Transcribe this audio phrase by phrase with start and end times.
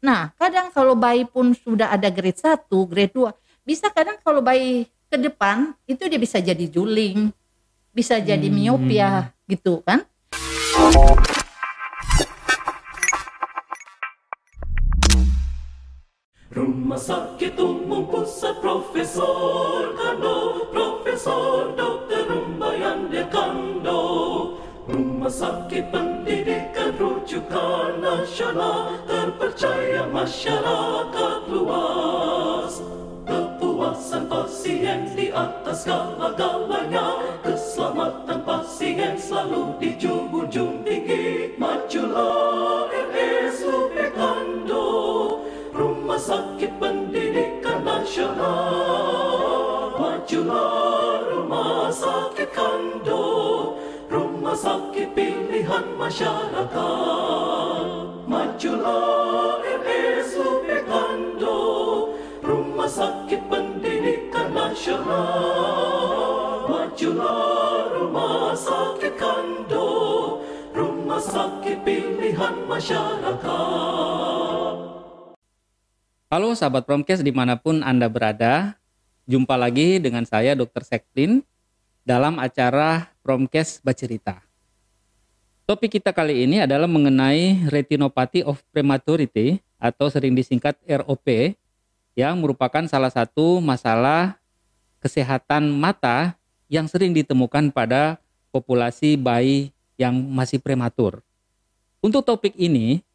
[0.00, 3.36] Nah, kadang kalau bayi pun sudah ada grade 1, grade 2,
[3.68, 7.28] bisa kadang kalau bayi ke depan itu dia bisa jadi juling,
[7.92, 8.56] bisa jadi Hmm.
[8.56, 10.08] miopia gitu kan.
[16.50, 22.26] Rumah sakit umum pusat Profesor Kando Profesor Dr.
[22.26, 24.02] Rumbayan Dekando
[24.90, 26.29] Rumah sakit pendidikan
[27.00, 32.84] rujukan nasional Terpercaya masyarakat luas.
[33.24, 41.56] Kepuasan pasien di atas segala-galanya Keselamatan pasien selalu dijunjung tinggi.
[41.56, 44.88] Majulah RSUP Kando.
[45.72, 49.40] Rumah sakit pendidikan nasional.
[49.96, 53.24] Majulah rumah sakit kando.
[54.10, 57.84] Rumah sakit pilihan masyarakat.
[58.28, 61.60] Majulah RSUP kando
[62.40, 65.30] Rumah sakit pendidikan nasional.
[66.68, 69.88] Majulah rumah sakit kando
[70.76, 73.80] Rumah sakit pilihan masyarakat.
[76.30, 78.78] Halo sahabat Promkes di mana pun Anda berada,
[79.26, 80.86] jumpa lagi dengan saya Dr.
[80.86, 81.42] Seklin
[82.06, 84.49] dalam acara Promkes Bacerita.
[85.70, 91.54] Topik kita kali ini adalah mengenai retinopathy of prematurity atau sering disingkat ROP
[92.18, 94.34] yang merupakan salah satu masalah
[94.98, 96.34] kesehatan mata
[96.66, 98.18] yang sering ditemukan pada
[98.50, 101.22] populasi bayi yang masih prematur.
[102.02, 103.06] Untuk topik ini,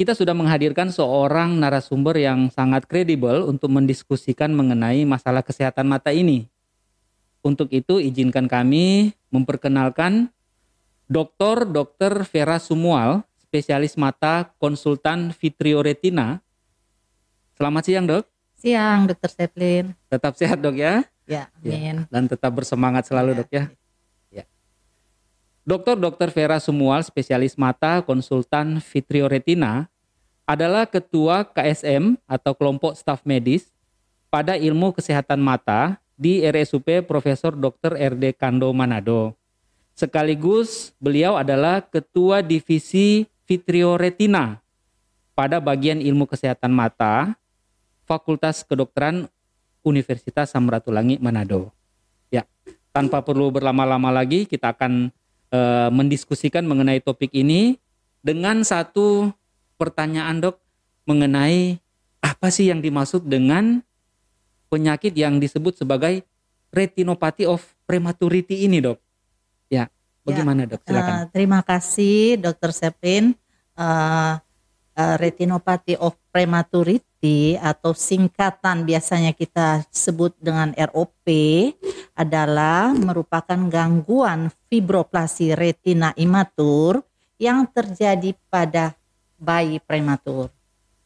[0.00, 6.48] kita sudah menghadirkan seorang narasumber yang sangat kredibel untuk mendiskusikan mengenai masalah kesehatan mata ini.
[7.44, 10.32] Untuk itu izinkan kami memperkenalkan
[11.08, 11.64] Dr.
[11.64, 12.20] Dr.
[12.28, 16.44] Vera Sumual, spesialis mata konsultan Vitreoretina.
[17.56, 18.28] Selamat siang, Dok.
[18.60, 19.96] Siang, Dokter Seplin.
[20.12, 21.00] Tetap sehat, Dok ya.
[21.24, 22.04] Ya, Ya, amin.
[22.12, 23.38] Dan tetap bersemangat selalu, Ya.
[23.40, 23.64] Dok ya.
[24.28, 24.44] Ya.
[25.64, 25.96] Dr.
[25.96, 26.28] Dr.
[26.28, 29.88] Vera Sumual, spesialis mata konsultan Vitreoretina,
[30.44, 33.72] adalah ketua KSM atau kelompok staf medis
[34.28, 37.96] pada ilmu kesehatan mata di RSUP Profesor Dr.
[37.96, 39.37] RD Kando Manado.
[39.98, 44.62] Sekaligus beliau adalah ketua divisi Vitreoretina
[45.34, 47.34] pada bagian ilmu kesehatan mata
[48.06, 49.26] Fakultas Kedokteran
[49.82, 51.74] Universitas Samratulangi Manado.
[52.30, 52.46] Ya,
[52.94, 55.10] tanpa perlu berlama-lama lagi kita akan
[55.50, 57.74] eh, mendiskusikan mengenai topik ini
[58.22, 59.34] dengan satu
[59.82, 60.62] pertanyaan dok
[61.10, 61.74] mengenai
[62.22, 63.82] apa sih yang dimaksud dengan
[64.70, 66.22] penyakit yang disebut sebagai
[66.70, 69.07] retinopathy of prematurity ini dok?
[70.28, 70.84] Ya, bagaimana dok?
[70.84, 71.12] Silakan.
[71.16, 73.32] Eh, terima kasih Dokter Seplin.
[73.72, 74.32] Eh,
[75.00, 81.26] eh, retinopathy of prematurity atau singkatan biasanya kita sebut dengan ROP
[82.12, 87.00] adalah merupakan gangguan fibroplasi retina imatur
[87.40, 88.92] yang terjadi pada
[89.40, 90.52] bayi prematur.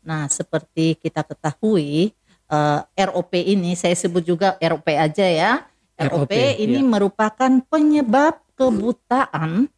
[0.02, 2.10] Nah, seperti kita ketahui
[2.50, 5.62] eh, ROP ini saya sebut juga ROP aja ya.
[6.02, 6.88] ROP, ROP, ini ya.
[6.88, 9.68] merupakan penyebab kebutaan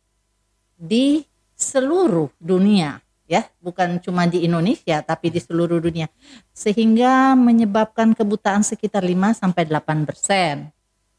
[0.75, 1.25] di
[1.55, 6.09] seluruh dunia ya, bukan cuma di Indonesia tapi di seluruh dunia.
[6.53, 10.71] Sehingga menyebabkan kebutaan sekitar 5 sampai 8%.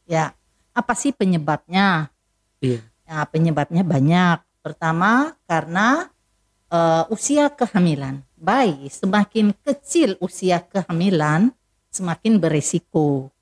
[0.06, 0.32] Ya.
[0.76, 2.12] Apa sih penyebabnya?
[2.60, 2.80] Iya.
[3.06, 4.38] Ya, penyebabnya banyak.
[4.60, 6.10] Pertama karena
[6.68, 8.22] eh, usia kehamilan.
[8.36, 11.48] Bayi semakin kecil usia kehamilan
[11.88, 13.32] semakin beresiko.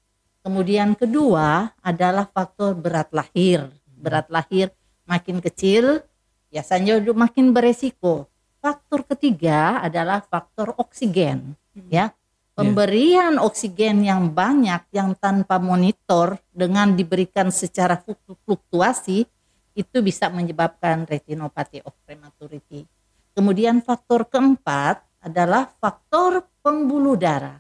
[0.45, 3.67] Kemudian kedua adalah faktor berat lahir.
[4.05, 4.69] Berat lahir
[5.09, 6.05] makin kecil
[6.53, 8.29] biasanya makin beresiko.
[8.61, 11.57] Faktor ketiga adalah faktor oksigen,
[11.89, 12.13] ya.
[12.55, 19.27] Pemberian oksigen yang banyak yang tanpa monitor dengan diberikan secara fluk- fluktuasi
[19.75, 22.87] itu bisa menyebabkan retinopathy of prematurity.
[23.35, 27.59] Kemudian faktor keempat adalah faktor pembuluh darah.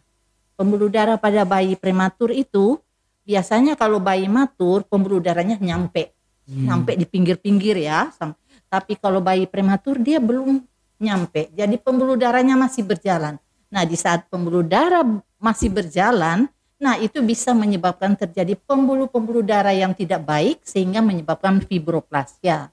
[0.55, 2.79] Pembuluh darah pada bayi prematur itu
[3.27, 6.15] biasanya kalau bayi matur pembuluh darahnya nyampe,
[6.49, 8.13] nyampe di pinggir-pinggir ya.
[8.69, 10.61] Tapi kalau bayi prematur dia belum
[10.99, 11.51] nyampe.
[11.55, 13.39] Jadi pembuluh darahnya masih berjalan.
[13.71, 15.03] Nah, di saat pembuluh darah
[15.43, 16.47] masih berjalan,
[16.79, 22.71] nah itu bisa menyebabkan terjadi pembuluh-pembuluh darah yang tidak baik sehingga menyebabkan fibroplasia.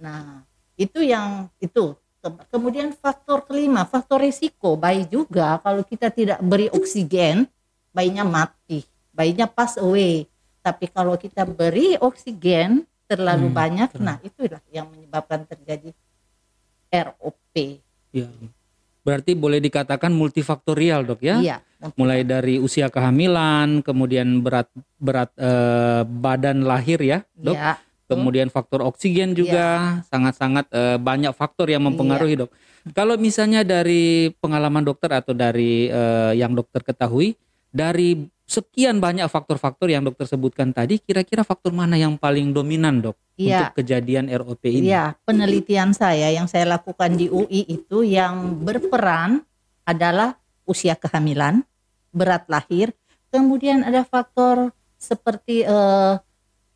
[0.00, 0.42] Nah,
[0.74, 1.92] itu yang itu.
[2.24, 7.44] Ke- Kemudian faktor kelima, faktor risiko bayi juga kalau kita tidak beri oksigen,
[7.92, 8.80] bayinya mati,
[9.12, 10.24] bayinya pass away.
[10.64, 14.00] Tapi kalau kita beri oksigen terlalu Hmm, banyak, betul.
[14.00, 15.92] nah itulah yang menyebabkan terjadi
[16.88, 17.54] ROP.
[18.16, 18.32] Ya.
[19.04, 21.36] Berarti boleh dikatakan multifaktorial dok ya?
[21.36, 21.56] Iya.
[22.00, 27.52] Mulai dari usia kehamilan, kemudian berat berat eh, badan lahir ya dok.
[27.60, 27.76] Iya.
[28.04, 32.50] Kemudian faktor oksigen juga sangat-sangat eh, banyak faktor yang mempengaruhi dok.
[32.96, 37.36] Kalau misalnya dari pengalaman dokter atau dari eh, yang dokter ketahui,
[37.68, 43.16] dari sekian banyak faktor-faktor yang dokter sebutkan tadi, kira-kira faktor mana yang paling dominan dok
[43.34, 43.66] Iya.
[43.66, 44.94] untuk kejadian ROP ini?
[44.94, 49.42] Iya, penelitian saya yang saya lakukan di UI itu yang berperan
[49.82, 51.66] adalah usia kehamilan,
[52.14, 52.94] berat lahir,
[53.34, 56.14] kemudian ada faktor seperti eh,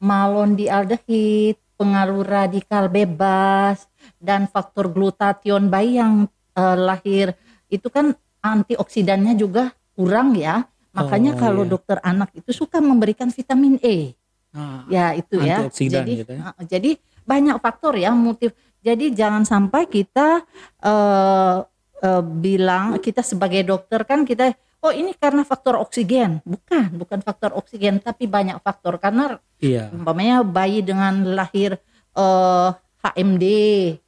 [0.03, 3.87] malondialdehid, pengaruh radikal bebas,
[4.19, 6.27] dan faktor glutation bayi yang
[6.59, 7.39] eh, lahir
[7.71, 10.67] itu kan antioksidannya juga kurang ya.
[10.97, 11.71] Makanya Oh, kalau iya.
[11.71, 14.17] dokter anak itu suka memberikan vitamin E.
[14.57, 15.69] Ah, Ya itu ya.
[15.69, 16.57] Jadi gitu ya.
[16.57, 16.97] uh, jadi
[17.29, 18.57] banyak faktor ya motif.
[18.81, 20.43] Jadi jangan sampai kita
[20.81, 21.57] eh
[21.99, 26.41] eh, bilang kita sebagai dokter kan kita oh ini karena faktor oksigen.
[26.47, 29.93] Bukan, bukan faktor oksigen tapi banyak faktor karena iya.
[29.93, 31.77] umpamanya bayi dengan lahir
[32.17, 33.45] eh HMD,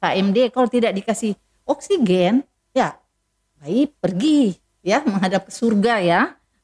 [0.03, 1.31] HMD kalau tidak dikasih
[1.63, 2.43] oksigen
[2.75, 2.99] ya
[3.61, 6.21] bayi pergi ya menghadap ke surga ya.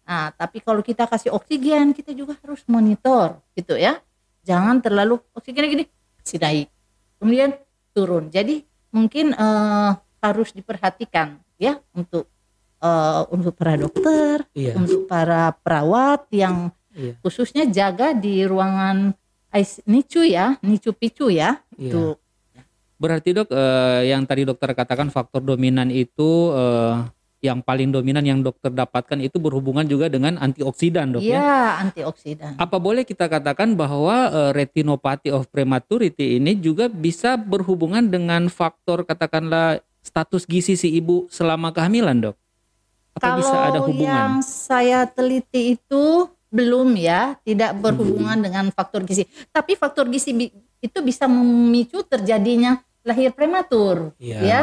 [0.08, 4.00] Nah, tapi kalau kita kasih oksigen kita juga harus monitor gitu ya.
[4.48, 5.86] Jangan terlalu oksigennya gini
[6.24, 6.72] si naik.
[7.20, 7.52] Kemudian
[7.92, 8.32] turun.
[8.32, 8.64] Jadi
[8.96, 9.92] mungkin eh,
[10.24, 12.32] harus diperhatikan ya untuk
[12.80, 14.80] eh, untuk para dokter, Iya.
[14.80, 17.14] untuk para perawat yang Iya.
[17.20, 19.12] khususnya jaga di ruangan
[19.52, 21.60] IC NICU ya, NICU picu ya.
[21.76, 21.92] Iya.
[21.94, 22.16] Tuh.
[22.98, 26.96] Berarti dok, eh, yang tadi dokter katakan faktor dominan itu eh,
[27.38, 31.38] yang paling dominan yang dokter dapatkan itu berhubungan juga dengan antioksidan dok ya.
[31.38, 32.52] Iya, antioksidan.
[32.58, 39.06] Apa boleh kita katakan bahwa eh, retinopathy of prematurity ini juga bisa berhubungan dengan faktor
[39.06, 42.36] katakanlah status gizi si ibu selama kehamilan dok?
[43.18, 44.30] Apa Kalau bisa ada yang hubungan?
[44.42, 49.28] saya teliti itu belum ya, tidak berhubungan dengan faktor gizi.
[49.52, 50.34] Tapi faktor gizi
[50.82, 54.40] itu bisa memicu terjadinya lahir prematur, Iya.
[54.42, 54.62] ya.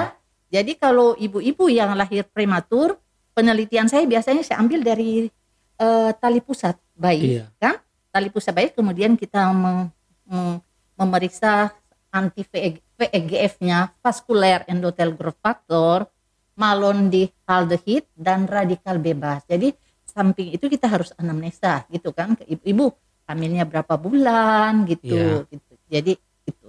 [0.55, 2.95] Jadi kalau ibu-ibu yang lahir prematur,
[3.35, 5.27] penelitian saya biasanya saya ambil dari
[5.75, 7.51] eh, tali pusat bayi, Iya.
[7.59, 7.83] kan?
[8.15, 9.91] Tali pusat bayi kemudian kita mem-
[10.31, 10.63] mem-
[10.95, 11.75] memeriksa
[12.15, 16.07] anti VEGF-nya, vascular endothelial growth factor,
[16.55, 19.43] malondialdehid dan radikal bebas.
[19.51, 19.75] Jadi
[20.07, 22.95] samping itu kita harus anamnesa gitu kan ke ibu-ibu
[23.27, 25.19] hamilnya berapa bulan gitu.
[25.19, 25.51] Iya.
[25.51, 25.73] gitu.
[25.91, 26.13] Jadi
[26.47, 26.69] itu.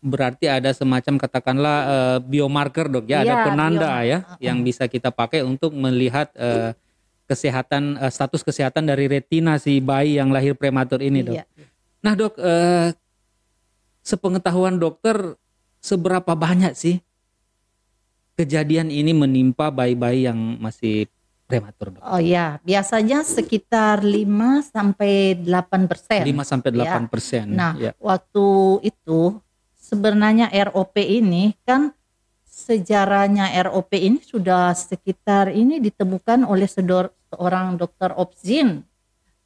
[0.00, 4.08] Berarti ada semacam katakanlah eh, biomarker dok ya, ada Iya, penanda biomarker.
[4.08, 4.40] ya Uh-uh.
[4.40, 6.72] yang bisa kita pakai untuk melihat eh,
[7.24, 11.36] kesehatan eh, status kesehatan dari retina si bayi yang lahir prematur ini dok.
[11.36, 11.44] Iya.
[12.00, 12.96] Nah dok, eh,
[14.00, 15.36] sepengetahuan dokter
[15.78, 17.04] seberapa banyak sih
[18.34, 21.04] kejadian ini menimpa bayi-bayi yang masih
[21.44, 22.00] prematur dok?
[22.02, 26.24] Oh ya, biasanya sekitar 5 sampai 8 persen.
[26.24, 27.00] 5 sampai 8 Ya.
[27.04, 27.44] persen.
[27.52, 27.92] Nah, ya.
[28.00, 28.46] waktu
[28.82, 29.36] itu
[29.90, 31.90] sebenarnya ROP ini kan
[32.46, 38.86] sejarahnya ROP ini sudah sekitar ini ditemukan oleh sedor- seorang dokter Obzin,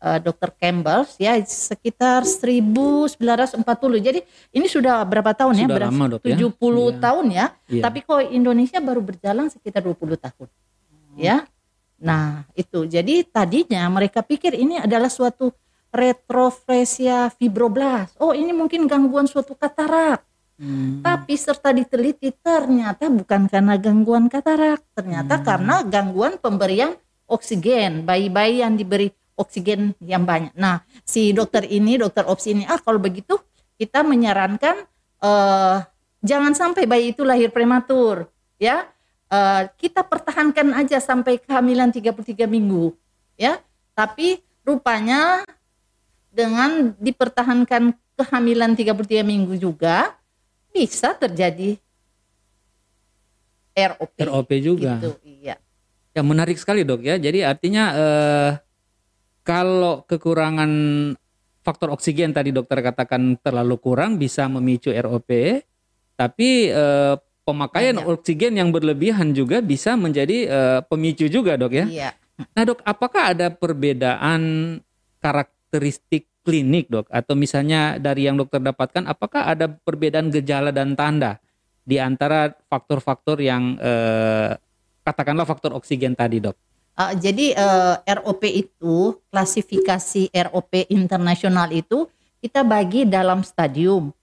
[0.05, 3.96] eh, dokter Campbell ya sekitar 1940.
[4.05, 4.20] Jadi
[4.52, 5.64] ini sudah berapa tahun ya?
[5.64, 6.37] Sudah Beras- lama, Dok, ya?
[6.37, 7.00] 70 Iya.
[7.00, 7.46] tahun ya.
[7.73, 7.82] Iya.
[7.88, 10.49] Tapi kok Indonesia baru berjalan sekitar 20 tahun.
[11.17, 11.49] Ya.
[12.05, 12.84] Nah, itu.
[12.84, 15.55] Jadi tadinya mereka pikir ini adalah suatu
[15.89, 18.19] retrofresia fibroblast.
[18.19, 20.20] Oh, ini mungkin gangguan suatu katarak.
[20.55, 21.03] Hmm.
[21.03, 26.94] Tapi serta diteliti ternyata bukan karena gangguan katarak, ternyata karena gangguan pemberian
[27.27, 28.06] oksigen.
[28.06, 30.55] Bayi-bayi yang diberi oksigen yang banyak.
[30.55, 33.34] Nah, si dokter ini, dokter opsi ini, ah kalau begitu
[33.75, 34.87] kita menyarankan
[35.25, 35.79] eh
[36.23, 38.31] jangan sampai bayi itu lahir prematur,
[38.63, 38.87] ya.
[39.34, 42.94] Eh, kita pertahankan aja sampai kehamilan 33 minggu,
[43.34, 43.58] ya.
[43.99, 45.43] Tapi rupanya
[46.31, 50.15] dengan dipertahankan kehamilan 33 minggu juga
[50.74, 51.78] bisa terjadi
[53.74, 54.14] ROP.
[54.19, 54.98] ROP juga.
[54.98, 55.54] Gitu, iya.
[56.14, 57.19] Ya menarik sekali dok ya.
[57.19, 58.50] Jadi artinya eh,
[59.46, 60.70] kalau kekurangan
[61.62, 65.31] faktor oksigen tadi dokter katakan terlalu kurang bisa memicu ROP,
[66.19, 67.14] tapi eh,
[67.46, 68.10] pemakaian Banyak.
[68.19, 71.86] oksigen yang berlebihan juga bisa menjadi eh, pemicu juga dok ya.
[71.86, 72.10] Iya.
[72.34, 74.43] Nah dok, apakah ada perbedaan
[75.22, 77.08] karakteristik klinik dok?
[77.08, 81.41] Atau misalnya dari yang dokter dapatkan, apakah ada perbedaan gejala dan tanda
[81.84, 84.53] di antara faktor-faktor yang eh,
[85.05, 86.56] katakanlah faktor oksigen tadi dok?
[86.94, 92.06] Uh, jadi uh, ROP itu klasifikasi ROP internasional itu
[92.39, 94.15] kita bagi dalam stadium.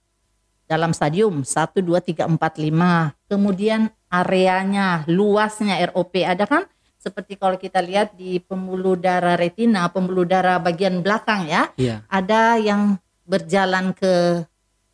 [0.72, 1.52] Dalam stadium 1
[1.84, 3.28] 2 3 4 5.
[3.28, 6.64] Kemudian areanya, luasnya ROP ada kan?
[7.02, 12.06] Seperti kalau kita lihat di pembuluh darah retina, pembuluh darah bagian belakang ya, Iya.
[12.06, 14.46] ada yang berjalan ke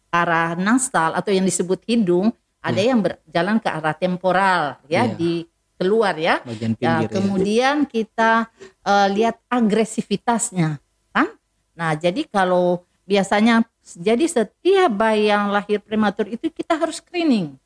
[0.08, 2.32] arah nasal atau yang disebut hidung,
[2.64, 5.20] ada yang berjalan ke arah temporal ya Iya.
[5.20, 5.34] di
[5.76, 6.40] keluar ya.
[6.48, 7.08] Bagian Ya, pinggir.
[7.12, 7.16] ya.
[7.20, 8.32] kemudian kita
[8.88, 10.80] eh, lihat agresivitasnya,
[11.12, 11.28] kan?
[11.76, 17.60] Nah, jadi kalau biasanya jadi setiap bayi yang lahir prematur itu kita harus screening.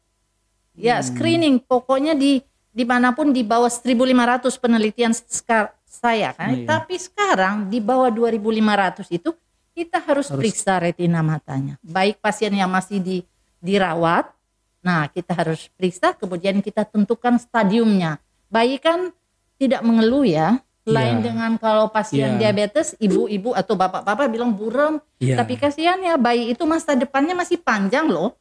[0.74, 1.06] Ya, Hmm.
[1.06, 2.42] screening pokoknya di
[2.72, 6.56] di mana pun di bawah 1.500 penelitian sekar- saya kan.
[6.56, 6.66] Iya.
[6.66, 9.36] Tapi sekarang di bawah 2.500 itu
[9.76, 11.76] kita harus, Harus- periksa retina matanya.
[11.84, 13.18] Baik pasien yang masih di
[13.60, 14.32] dirawat,
[14.80, 18.18] nah kita harus periksa kemudian kita tentukan stadiumnya.
[18.48, 19.12] Bayi kan
[19.60, 20.60] tidak mengeluh ya.
[20.82, 21.26] Lain Iya.
[21.30, 22.50] dengan kalau pasien Iya.
[22.50, 25.38] diabetes, ibu-ibu atau bapak-bapak bilang buram, Iya.
[25.38, 28.34] tapi kasihan ya bayi itu masa depannya masih panjang loh.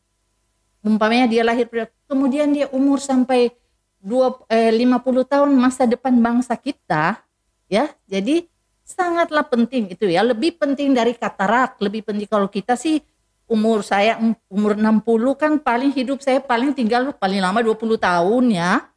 [0.80, 1.68] Umpamanya dia lahir
[2.08, 3.52] kemudian dia umur sampai
[4.00, 7.20] dua, eh, 50 tahun masa depan bangsa kita
[7.68, 7.92] ya.
[8.08, 8.48] Jadi
[8.82, 12.98] sangatlah penting itu ya, lebih penting dari katarak, lebih penting kalau kita sih
[13.46, 18.44] umur saya um- umur 60 kan paling hidup saya paling tinggal paling lama 20 tahun
[18.50, 18.88] ya.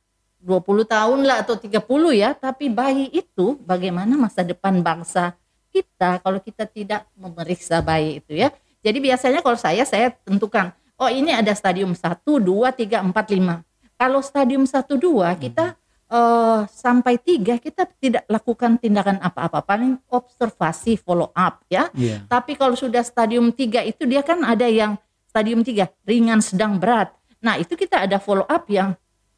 [0.44, 5.40] 20 tahun lah atau 30 ya, tapi bayi itu bagaimana masa depan bangsa
[5.72, 8.52] kita kalau kita tidak memeriksa bayi itu ya.
[8.84, 13.64] Jadi biasanya kalau saya saya tentukan, oh ini ada stadium 1, 2, 3, 4, 5.
[13.98, 15.78] Kalau stadium 1, 2 kita
[16.12, 21.90] eh, sampai 3 kita tidak lakukan tindakan apa-apa, paling observasi follow up ya.
[21.96, 22.26] Iya.
[22.28, 24.98] Tapi kalau sudah stadium 3 itu dia kan ada yang
[25.30, 27.14] stadium 3 ringan, sedang, berat.
[27.42, 28.94] Nah itu kita ada follow up yang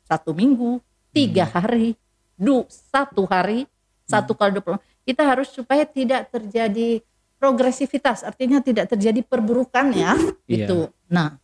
[0.06, 0.78] satu minggu,
[1.10, 1.98] tiga hari,
[2.38, 3.66] du satu hari,
[4.06, 4.78] satu kali 20.
[5.06, 7.02] Kita harus supaya tidak terjadi
[7.42, 10.14] progresivitas, artinya tidak terjadi perburukan ya.
[10.46, 10.66] Iya.
[10.70, 10.80] Itu.
[11.10, 11.38] Nah,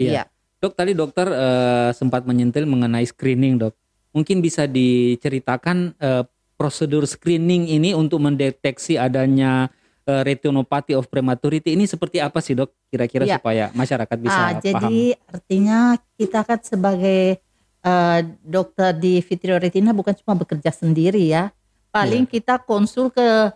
[0.00, 0.24] Iya.
[0.62, 3.74] Dok tadi dokter eh, sempat menyentil mengenai screening dok.
[4.14, 6.22] Mungkin bisa diceritakan eh,
[6.54, 9.66] prosedur screening ini untuk mendeteksi adanya
[10.06, 12.70] eh, retinopathy of prematurity ini seperti apa sih dok?
[12.94, 13.42] Kira-kira Iya.
[13.42, 14.62] supaya masyarakat bisa Ah, paham.
[14.62, 15.78] jadi artinya
[16.14, 17.42] kita kan sebagai
[17.82, 21.50] eh, dokter di vitreoretina bukan cuma bekerja sendiri ya.
[21.90, 22.38] Paling Iya.
[22.38, 23.50] kita konsul ke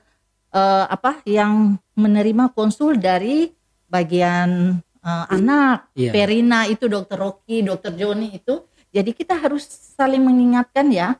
[0.50, 3.54] eh, apa yang menerima konsul dari
[3.86, 6.10] bagian eh, anak, Iya.
[6.10, 8.66] Perina itu dokter Rocky, dokter Joni itu.
[8.90, 9.62] Jadi kita harus
[9.94, 11.14] saling mengingatkan ya.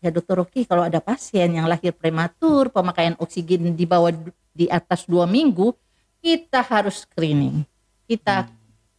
[0.00, 4.12] Ya dokter Rocky kalau ada pasien yang lahir prematur, pemakaian oksigen di bawah
[4.52, 5.72] di atas dua minggu,
[6.20, 7.64] kita harus screening.
[8.04, 8.48] Kita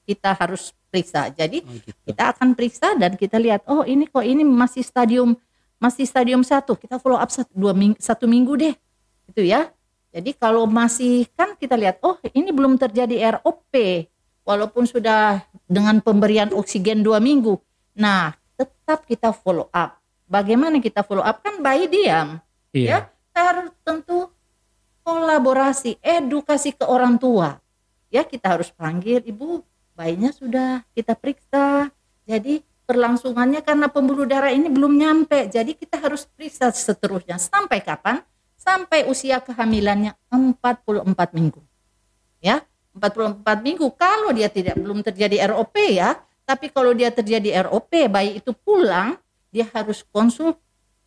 [0.06, 1.30] kita harus periksa.
[1.32, 1.98] Jadi Oh, gitu.
[2.06, 5.34] kita akan periksa dan kita lihat oh ini kok ini masih stadium
[5.82, 8.76] masih stadium satu kita follow up satu, dua ming, satu minggu deh
[9.26, 9.74] itu ya
[10.14, 13.74] jadi kalau masih kan kita lihat oh ini belum terjadi ROP
[14.46, 17.58] walaupun sudah dengan pemberian oksigen dua minggu.
[17.98, 19.98] Nah tetap kita follow up.
[20.30, 21.44] Bagaimana kita follow up?
[21.44, 22.40] Kan bayi diam
[22.72, 22.88] Iya.
[22.88, 23.00] ya.
[23.32, 24.20] Kita harus tentu
[25.04, 27.60] kolaborasi edukasi ke orang tua.
[28.12, 29.64] Ya kita harus panggil ibu
[29.96, 31.90] bayinya sudah kita periksa.
[32.28, 37.40] Jadi perlangsungannya karena pembuluh darah ini belum nyampe jadi kita harus periksa seterusnya.
[37.40, 38.20] Sampai kapan?
[38.62, 41.66] Sampai usia kehamilannya 44 minggu.
[42.44, 42.62] Ya
[42.96, 48.44] 44 minggu kalau dia tidak belum terjadi ROP ya tapi kalau dia terjadi ROP bayi
[48.44, 49.16] itu pulang
[49.52, 50.60] dia harus konsul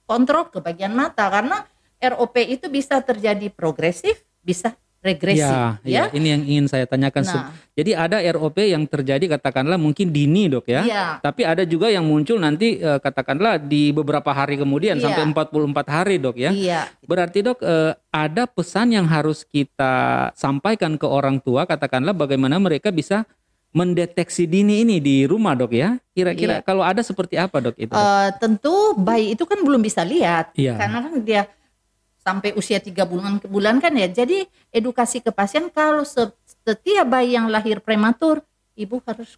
[0.09, 1.65] kontrol ke bagian mata karena
[2.01, 6.03] ROP itu bisa terjadi progresif bisa regresi Iya, iya.
[6.09, 7.23] ya Ini yang ingin saya tanyakan.
[7.23, 10.81] nah Jadi ada ROP yang terjadi katakanlah mungkin dini dok ya.
[10.83, 15.05] iya Tapi ada juga yang muncul nanti eh, katakanlah di beberapa hari kemudian Iya.
[15.05, 16.51] sampai 44 hari dok ya.
[16.51, 19.95] iya Berarti dok eh, ada pesan yang harus kita
[20.33, 23.29] sampaikan ke orang tua katakanlah bagaimana mereka bisa
[23.75, 25.99] mendeteksi dini ini di rumah dok ya.
[26.15, 26.65] Kira-kira Iya.
[26.65, 27.91] kalau ada seperti apa dok itu?
[27.91, 27.99] dok?
[27.99, 30.79] Eh, tentu bayi itu kan belum bisa lihat Iya.
[30.79, 31.43] karena kan dia
[32.25, 34.09] sampai usia tiga bulan ke bulan kan ya.
[34.09, 38.41] Jadi edukasi ke pasien kalau se- setiap bayi yang lahir prematur
[38.75, 39.37] ibu harus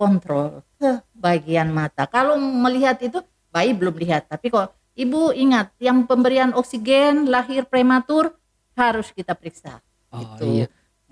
[0.00, 2.08] kontrol ke bagian mata.
[2.08, 3.20] Kalau melihat itu
[3.52, 4.32] bayi belum lihat.
[4.32, 8.32] Tapi kok ibu ingat yang pemberian oksigen lahir prematur
[8.72, 9.84] harus kita periksa.
[10.10, 10.64] Oh gitu.
[10.64, 10.66] iya.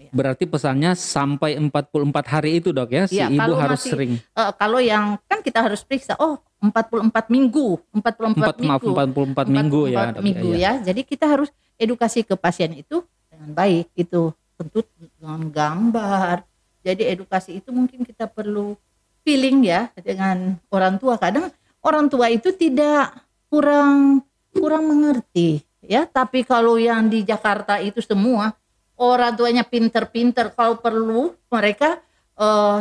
[0.08, 0.16] Iya.
[0.16, 4.50] Berarti pesannya sampai 44 hari itu dok ya si Iya, ibu harus masih- sering Eh,
[4.56, 9.80] kalau yang kan kita harus periksa oh 44 minggu 44 empat maaf minggu 44 minggu
[9.86, 9.98] ya.
[10.00, 10.72] 44 dok, minggu iya.
[10.80, 10.90] ya.
[10.90, 16.42] Jadi kita harus edukasi ke pasien itu dengan baik itu tentu dengan gambar.
[16.82, 18.74] Jadi edukasi itu mungkin kita perlu
[19.22, 21.20] feeling ya dengan orang tua.
[21.20, 21.52] Kadang
[21.84, 23.12] orang tua itu tidak
[23.46, 26.08] kurang kurang mengerti ya.
[26.08, 28.50] Tapi kalau yang di Jakarta itu semua
[28.98, 32.02] orang tuanya pinter-pinter kalau perlu mereka
[32.38, 32.78] eh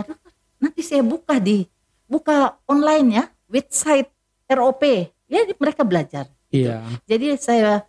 [0.57, 1.65] nanti saya buka di
[2.09, 4.09] buka online ya, website
[4.47, 4.81] ROP,
[5.27, 6.25] ya mereka belajar.
[6.49, 6.81] Iya.
[7.03, 7.83] Jadi saya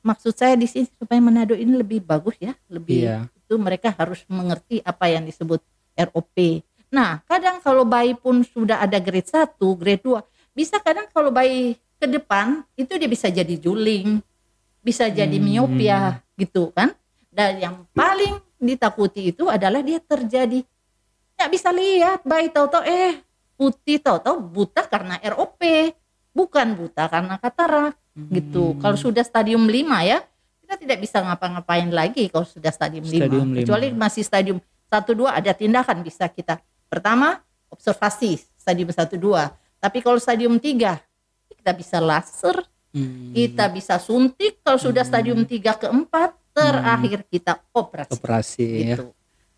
[0.00, 3.18] maksud saya di sini supaya Manado ini lebih bagus ya, lebih Iya.
[3.26, 5.58] itu mereka harus mengerti apa yang disebut
[5.98, 6.62] ROP.
[6.94, 10.22] Nah, kadang kalau bayi pun sudah ada grade 1, grade 2,
[10.54, 14.22] bisa kadang kalau bayi ke depan itu dia bisa jadi juling,
[14.80, 15.44] bisa jadi Hmm.
[15.44, 16.94] miopia gitu kan.
[17.36, 20.64] Dan yang paling ditakuti itu adalah dia terjadi
[21.36, 23.20] nggak bisa lihat bayi tahu-tahu eh
[23.60, 25.60] putih tahu-tahu buta karena ROP,
[26.32, 27.92] bukan buta karena katarak
[28.32, 28.72] gitu.
[28.72, 28.80] Hmm.
[28.80, 30.24] Kalau sudah stadium 5 ya,
[30.64, 33.12] kita tidak bisa ngapa-ngapain lagi kalau sudah stadium 5.
[33.12, 33.56] Stadium lima.
[33.60, 36.56] Kecuali masih stadium 1 2 ada tindakan bisa kita.
[36.88, 39.52] Pertama, observasi stadium 1 2.
[39.76, 40.96] Tapi kalau stadium 3
[41.52, 42.64] kita bisa laser,
[42.96, 43.28] Hmm.
[43.36, 48.12] kita bisa suntik kalau sudah stadium 3 ke 4, terakhir kita operasi.
[48.16, 48.96] operasi ya.
[48.96, 49.04] Gitu.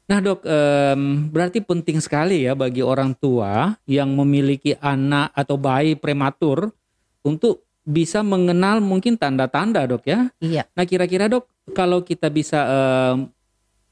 [0.08, 5.94] Nah dok, em, berarti penting sekali ya bagi orang tua yang memiliki anak atau bayi
[5.94, 6.72] prematur
[7.20, 10.32] untuk bisa mengenal mungkin tanda-tanda dok ya.
[10.40, 10.64] Iya.
[10.72, 13.28] Nah kira-kira dok, kalau kita bisa em,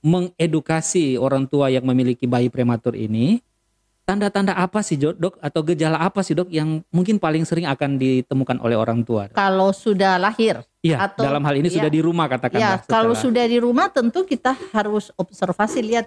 [0.01, 3.45] mengedukasi orang tua yang memiliki bayi prematur ini,
[4.09, 7.99] tanda-tanda apa sih dok, dok atau gejala apa sih dok yang mungkin paling sering akan
[8.01, 9.29] ditemukan oleh orang tua?
[9.37, 11.77] Kalau sudah lahir Iya, Atau- dalam hal ini iya.
[11.81, 12.79] sudah di rumah Ya, katakanlah.
[12.87, 16.07] kalau sudah di rumah tentu kita harus observasi lihat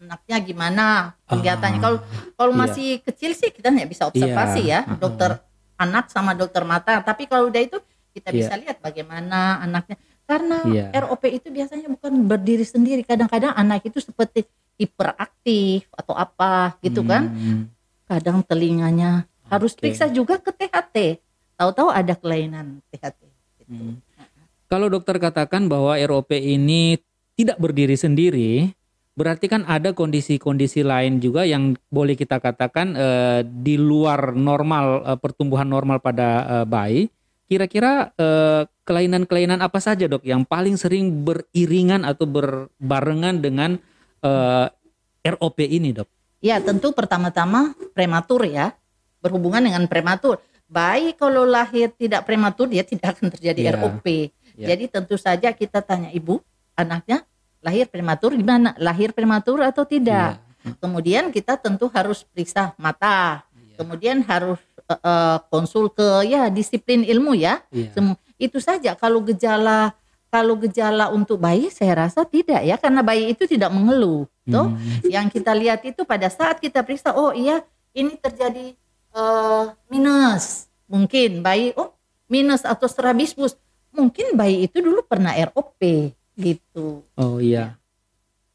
[0.00, 0.86] anaknya gimana
[1.26, 1.76] kegiatannya.
[1.76, 1.98] Ah, Kalau
[2.34, 2.60] kalau iya.
[2.62, 5.42] masih kecil sih kita nggak bisa observasi Iya, ya, dokter
[5.76, 7.00] anak sama dokter mata.
[7.00, 7.76] Tapi kalau udah itu
[8.10, 8.36] kita Iya.
[8.38, 9.96] bisa lihat bagaimana anaknya.
[10.24, 10.84] Karena Iya.
[11.04, 13.02] ROP itu biasanya bukan berdiri sendiri.
[13.02, 14.46] Kadang-kadang anak itu seperti
[14.78, 17.28] hiperaktif atau apa gitu kan.
[17.28, 17.62] Hmm,
[18.06, 19.86] Kadang telinganya harus Oke.
[19.86, 21.22] periksa juga ke THT.
[21.54, 23.29] Tahu-tahu ada kelainan THT.
[23.70, 24.02] Hmm.
[24.66, 26.98] Kalau dokter katakan bahwa ROP ini
[27.38, 28.74] tidak berdiri sendiri,
[29.14, 35.18] berarti kan ada kondisi-kondisi lain juga yang boleh kita katakan eh, di luar normal eh,
[35.18, 37.02] pertumbuhan normal pada eh, bayi.
[37.50, 38.14] Kira-kira
[38.86, 43.74] kelainan-kelainan apa saja dok yang paling sering beriringan atau berbarengan dengan
[45.26, 46.06] ROP ini dok?
[46.38, 48.78] Ya tentu pertama-tama prematur ya
[49.18, 50.38] berhubungan dengan prematur.
[50.70, 53.72] Bayi kalau lahir tidak prematur dia tidak akan terjadi Iya.
[53.74, 54.06] ROP.
[54.54, 54.66] Iya.
[54.70, 56.38] Jadi tentu saja kita tanya ibu
[56.72, 57.26] anaknya
[57.58, 58.78] lahir prematur gimana?
[58.78, 60.38] Lahir prematur atau tidak?
[60.78, 63.42] Kemudian kita tentu harus periksa mata.
[63.50, 63.82] Iya.
[63.82, 67.58] Kemudian harus eh, konsul ke ya disiplin ilmu ya.
[67.68, 67.90] Iya.
[67.90, 69.92] Sem- Itu saja kalau gejala
[70.30, 74.24] kalau gejala untuk bayi saya rasa tidak ya karena bayi itu tidak mengeluh.
[74.46, 75.02] Toh Hmm.
[75.04, 77.60] yang kita lihat itu pada saat kita periksa oh iya
[77.92, 78.72] ini terjadi
[79.12, 81.94] eh, minus mungkin bayi oh
[82.26, 83.54] minus atau strabismus
[83.90, 85.82] mungkin bayi itu dulu pernah ROP
[86.34, 87.76] gitu Oh iya.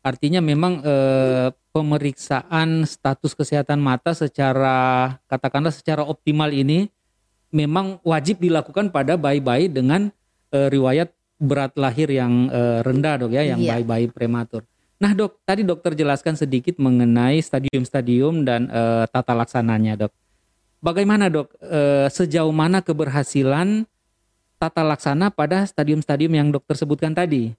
[0.01, 6.87] Artinya memang eh, pemeriksaan status kesehatan mata secara katakanlah secara optimal ini
[7.49, 10.13] memang wajib dilakukan pada bayi-bayi dengan
[10.51, 13.75] eh, riwayat berat lahir yang eh, rendah dok ya, yang Iya.
[13.75, 14.61] bayi-bayi prematur.
[14.95, 18.71] Nah dok, tadi dokter jelaskan sedikit mengenai stadium-stadium dan
[19.11, 20.13] tata laksananya dok.
[20.85, 23.89] Bagaimana dok, eh, sejauh mana keberhasilan
[24.61, 27.57] tata laksana pada stadium-stadium yang dokter sebutkan tadi?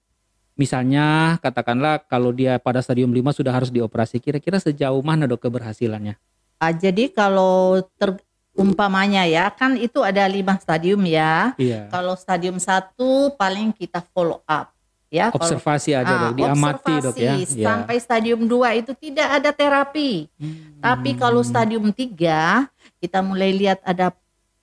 [0.55, 6.15] Misalnya katakanlah kalau dia pada stadium 5 sudah harus dioperasi, kira-kira sejauh mana dok keberhasilannya?
[6.57, 8.15] Ah, jadi kalau ter,
[8.55, 11.93] umpamanya ya kan itu ada lima stadium ya Iya.
[11.93, 14.73] kalau stadium satu paling kita follow up
[15.13, 17.37] ya kalau Observasi aja Ah, dok, diamati dok ya.
[17.37, 17.61] Iya.
[17.61, 20.73] sampai stadium 2 itu tidak ada terapi Hmm.
[20.77, 22.65] Tapi kalau stadium 3
[22.97, 24.13] kita mulai lihat ada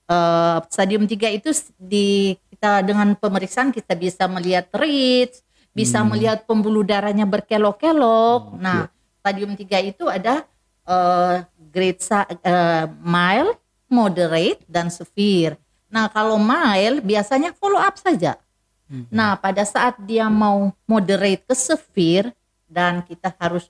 [0.05, 1.49] eh, stadium 3 itu
[1.81, 5.41] di kita dengan pemeriksaan kita bisa melihat reach,
[5.73, 6.13] bisa Hmm.
[6.13, 8.53] melihat pembuluh darahnya berkelok-kelok.
[8.53, 8.81] Hmm, Nah,
[9.19, 10.45] stadium 3 itu ada
[10.85, 11.41] eh,
[11.73, 11.97] grade
[12.45, 13.57] eh, mild,
[13.89, 15.57] moderate dan severe.
[15.89, 18.37] Nah, kalau mild biasanya follow up saja.
[18.85, 19.09] Hmm.
[19.09, 22.29] Nah, pada saat dia mau moderate ke severe
[22.69, 23.65] dan kita harus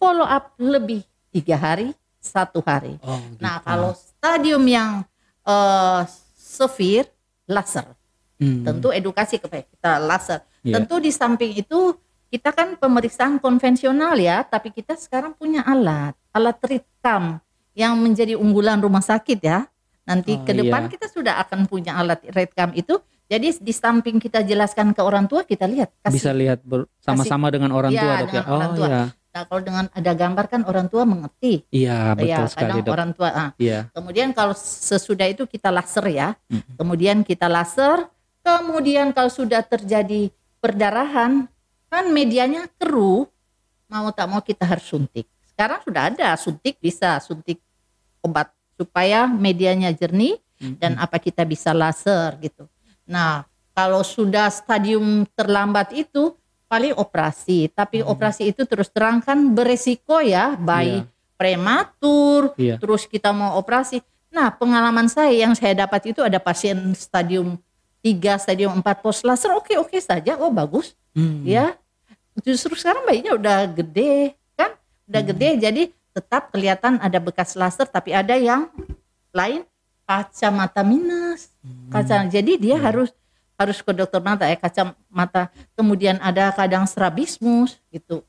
[0.00, 1.92] follow up lebih tiga hari,
[2.26, 2.98] satu hari.
[3.00, 3.64] Oh, Nah, gitu.
[3.64, 4.90] kalau stadium yang
[5.42, 6.00] eh,
[6.34, 7.06] severe,
[7.46, 7.86] laser.
[8.36, 8.66] Hmm.
[8.66, 10.40] Tentu edukasi kepada kita laser.
[10.60, 10.76] Iya.
[10.76, 11.94] Tentu di samping itu
[12.26, 17.38] kita kan pemeriksaan konvensional ya, tapi kita sekarang punya alat, alat readcam
[17.72, 19.64] yang menjadi unggulan rumah sakit ya.
[20.02, 20.90] Nanti Oh, ke depan iya.
[20.90, 22.98] kita sudah akan punya alat readcam itu.
[23.26, 26.34] Jadi di samping kita jelaskan ke orang tua, kita lihat bisa kasih.
[26.36, 28.30] lihat ber- sama-sama dengan orang Iya, tua dok ya.
[28.32, 28.86] dengan Oh orang tua.
[28.86, 29.02] iya,
[29.36, 31.60] Nah, kalau dengan ada gambar kan orang tua mengerti.
[31.68, 32.94] iya betul ya, sekali kadang dok.
[32.96, 33.28] orang tua.
[33.36, 33.50] ah.
[33.60, 33.92] Iya.
[33.92, 36.28] Kemudian kalau sesudah itu kita laser ya.
[36.48, 36.64] Mm.
[36.80, 38.08] Kemudian kita laser.
[38.40, 41.52] Kemudian kalau sudah terjadi perdarahan,
[41.92, 43.28] kan medianya keruh.
[43.92, 45.28] Mau tak mau kita harus suntik.
[45.52, 47.60] Sekarang sudah ada suntik bisa suntik
[48.24, 48.48] obat
[48.80, 50.40] supaya medianya jernih
[50.80, 52.64] dan apa kita bisa laser gitu.
[53.04, 53.44] Nah,
[53.76, 56.32] kalau sudah stadium terlambat itu
[56.66, 61.08] paling operasi, tapi operasi itu terus terang kan beresiko ya, bayi Iya.
[61.38, 62.76] prematur, Iya.
[62.78, 64.02] terus kita mau operasi.
[64.28, 67.56] Nah, pengalaman saya yang saya dapat itu ada pasien stadium
[68.02, 71.40] 3, stadium 4 post laser, oke-oke saja, oh bagus Hmm.
[71.42, 71.72] ya
[72.44, 74.76] justru sekarang bayinya udah gede kan
[75.08, 75.30] udah Hmm.
[75.32, 78.68] gede jadi tetap kelihatan ada bekas laser tapi ada yang
[79.32, 79.64] lain
[80.04, 81.88] kacamata minus Hmm.
[81.88, 83.16] kaca jadi dia harus
[83.56, 88.20] harus ke dokter mata ya kacamata kemudian ada kadang strabismus gitu.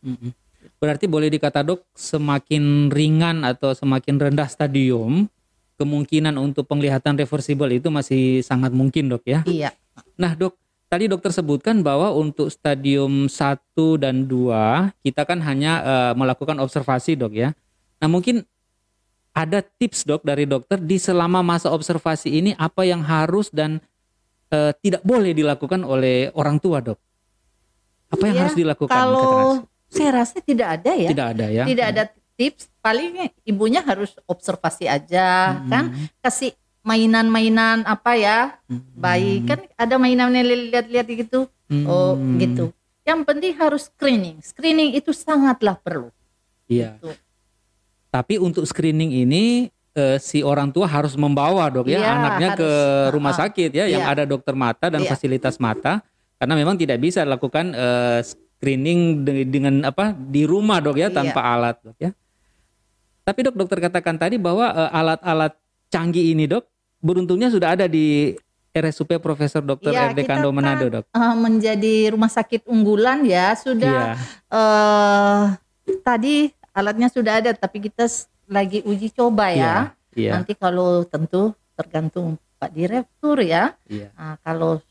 [0.80, 5.28] Berarti boleh dikata dok semakin ringan atau semakin rendah stadium
[5.78, 9.46] kemungkinan untuk penglihatan reversible itu masih sangat mungkin dok ya.
[9.46, 9.70] iya
[10.18, 10.58] Nah dok
[10.90, 17.20] tadi dokter sebutkan bahwa untuk stadium 1 dan 2 kita kan hanya eh, melakukan observasi
[17.20, 17.50] dok ya.
[18.02, 18.46] Nah mungkin
[19.38, 23.78] ada tips dok dari dokter di selama masa observasi ini apa yang harus dan
[24.48, 27.00] eh, tidak boleh dilakukan oleh orang tua dok.
[28.08, 28.94] Apa yang Iya, harus dilakukan?
[28.94, 31.64] kalau saya rasa tidak ada ya tidak ada ya?
[31.64, 32.04] tidak ada
[32.36, 35.68] tips paling ibunya harus observasi aja Hmm.
[35.68, 35.84] kan
[36.22, 36.52] kasih
[36.84, 38.40] mainan-mainan apa ya
[38.94, 41.48] bayi kan ada mainan yang lihat-lihat gitu
[41.84, 42.36] oh Hmm.
[42.36, 42.72] gitu
[43.04, 46.12] yang penting harus screening screening itu sangatlah perlu
[46.68, 47.00] Iya.
[47.00, 47.16] Gitu.
[48.08, 52.64] Tapi untuk screening ini eh, si orang tua harus membawa dok ya Iya, anaknya ke
[52.64, 53.12] harus.
[53.12, 54.14] rumah Ah, sakit ya yang iya.
[54.14, 55.10] ada dokter mata dan Iya.
[55.10, 56.06] fasilitas mata
[56.38, 61.18] karena memang tidak bisa lakukan eh, screening de- dengan apa di rumah dok ya Iya.
[61.18, 62.12] tanpa alat dok ya.
[63.24, 65.58] Tapi dok dokter katakan tadi bahwa eh, alat-alat
[65.90, 66.64] canggih ini dok
[66.98, 68.38] beruntungnya sudah ada di
[68.72, 69.90] RSUP Profesor Dr.
[69.90, 71.06] Iya, RD Kando kan- Manado dok.
[71.36, 74.14] Menjadi rumah sakit unggulan ya sudah Iya.
[74.54, 75.44] eh
[76.00, 76.36] tadi
[76.72, 78.06] alatnya sudah ada tapi kita
[78.48, 79.76] lagi uji coba ya
[80.18, 80.34] Iya.
[80.34, 84.10] nanti kalau tentu tergantung Pak Direktur ya Iya.
[84.18, 84.82] Nah, kalau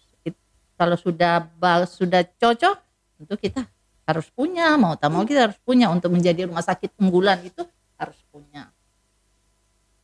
[0.77, 1.49] kalau sudah
[1.89, 2.77] sudah cocok
[3.17, 3.65] tentu kita
[4.07, 7.65] harus punya mau tak mau kita harus punya untuk menjadi rumah sakit unggulan itu
[7.99, 8.71] harus punya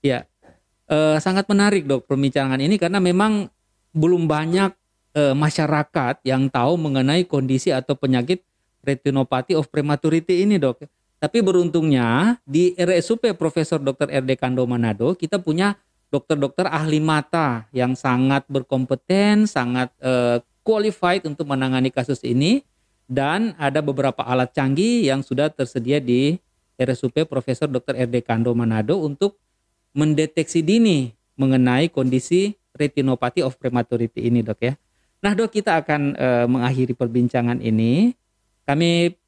[0.02, 0.26] Ya,
[0.90, 3.46] eh, sangat menarik dok perbincangan ini karena memang
[3.94, 4.74] belum banyak
[5.14, 8.42] eh, masyarakat yang tahu mengenai kondisi atau penyakit
[8.82, 10.82] retinopathy of prematurity ini dok.
[11.22, 14.11] Tapi beruntungnya di RSUP Profesor Dr.
[14.11, 15.78] RD Kando Manado kita punya
[16.11, 22.66] dokter-dokter ahli mata yang sangat berkompeten, sangat eh, qualified untuk menangani kasus ini
[23.06, 26.42] dan ada beberapa alat canggih yang sudah tersedia di
[26.74, 27.94] RSUP Profesor Dr.
[28.02, 29.38] RD Kando Manado untuk
[29.94, 34.74] mendeteksi dini mengenai kondisi retinopathy of prematurity ini dok ya.
[35.22, 38.11] Nah dok kita akan eh, mengakhiri perbincangan ini.
[38.66, 39.21] Kami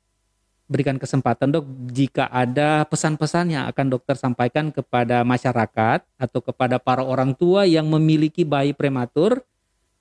[0.64, 7.05] berikan kesempatan dok jika ada pesan-pesan yang akan dokter sampaikan kepada masyarakat atau kepada para
[7.05, 9.44] orang tua yang memiliki bayi prematur,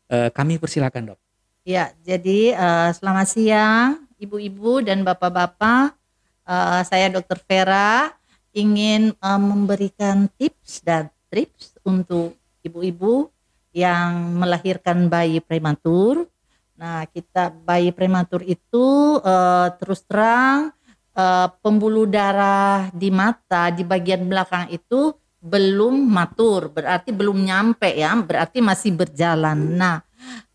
[0.08, 1.20] eh, kami persilakan dok.
[1.64, 5.96] Ya, jadi eh, selamat siang ibu-ibu dan bapak-bapak.
[6.44, 7.40] Eh, saya Dr.
[7.44, 8.12] Vera
[8.56, 13.32] ingin eh, memberikan tips dan trips untuk ibu-ibu
[13.74, 16.30] yang melahirkan bayi prematur.
[16.74, 20.74] Nah, kita bayi prematur itu eh, terus terang
[21.14, 28.16] eh, pembuluh darah di mata di bagian belakang itu belum matur, berarti belum nyampe ya,
[28.16, 29.60] berarti masih berjalan.
[29.78, 30.02] Nah,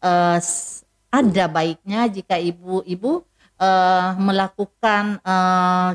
[0.03, 0.39] eh,
[1.09, 3.23] ada baiknya jika ibu-ibu
[3.63, 5.91] eh, melakukan eh,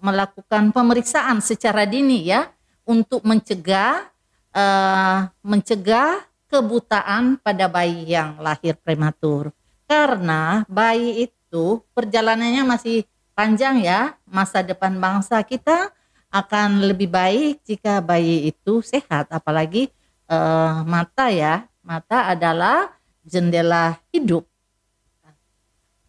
[0.00, 2.46] melakukan pemeriksaan secara dini ya
[2.86, 4.06] untuk mencegah
[4.54, 9.50] eh, mencegah kebutaan pada bayi yang lahir prematur.
[9.94, 15.94] Karena bayi itu perjalanannya masih panjang ya, masa depan bangsa kita
[16.34, 19.94] akan lebih baik jika bayi itu sehat apalagi
[20.26, 21.70] eh, mata ya.
[21.86, 22.90] Mata adalah
[23.22, 24.42] jendela hidup.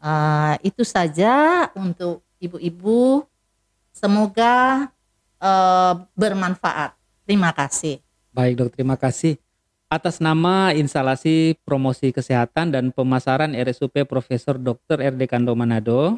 [0.01, 3.21] Eh, itu saja untuk ibu-ibu.
[3.93, 4.89] Semoga
[5.37, 6.97] eh, bermanfaat.
[7.29, 8.01] Terima kasih.
[8.33, 9.37] Baik dok, terima kasih.
[9.85, 14.97] Atas nama instalasi promosi kesehatan dan pemasaran RSUP Profesor Dr.
[14.97, 16.17] RD Kando Manado,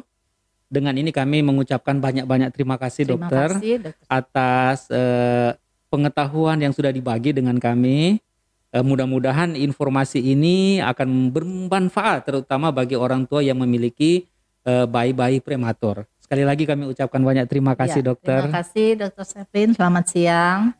[0.72, 4.08] dengan ini kami mengucapkan banyak-banyak terima kasih Terima dokter kasih, dokter.
[4.08, 5.52] atas eh,
[5.92, 8.20] pengetahuan yang sudah dibagi dengan kami.
[8.68, 14.24] Eh, mudah-mudahan informasi ini akan bermanfaat terutama bagi orang tua yang memiliki
[14.64, 16.08] eh, bayi-bayi prematur.
[16.20, 18.48] Sekali lagi kami ucapkan banyak terima kasih Ya, dokter.
[18.48, 19.72] Terima kasih dokter Sevin.
[19.72, 20.72] Selamat siang.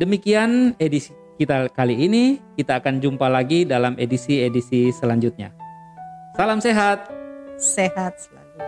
[0.00, 2.42] Demikian edisi kita kali ini.
[2.58, 5.54] Kita akan jumpa lagi dalam edisi-edisi selanjutnya.
[6.34, 7.06] Salam sehat.
[7.56, 8.58] Sehat selalu.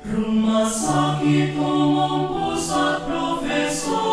[0.00, 4.09] Rumah sakit umum pusat profesor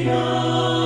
[0.00, 0.79] Savior.